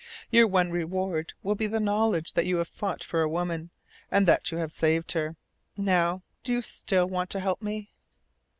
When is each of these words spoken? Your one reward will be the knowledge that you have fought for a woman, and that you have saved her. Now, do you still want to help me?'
Your 0.31 0.47
one 0.47 0.71
reward 0.71 1.33
will 1.43 1.53
be 1.53 1.67
the 1.67 1.79
knowledge 1.79 2.33
that 2.33 2.47
you 2.47 2.57
have 2.57 2.67
fought 2.67 3.03
for 3.03 3.21
a 3.21 3.29
woman, 3.29 3.69
and 4.09 4.27
that 4.27 4.51
you 4.51 4.57
have 4.57 4.71
saved 4.71 5.11
her. 5.11 5.35
Now, 5.77 6.23
do 6.43 6.53
you 6.53 6.63
still 6.63 7.07
want 7.07 7.29
to 7.29 7.39
help 7.39 7.61
me?' 7.61 7.91